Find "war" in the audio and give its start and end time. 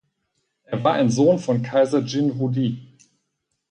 0.83-0.93